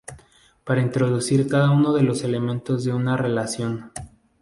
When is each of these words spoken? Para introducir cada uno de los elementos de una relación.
Para 0.63 0.81
introducir 0.81 1.47
cada 1.47 1.69
uno 1.69 1.93
de 1.93 2.01
los 2.01 2.23
elementos 2.23 2.83
de 2.83 2.91
una 2.91 3.17
relación. 3.17 3.91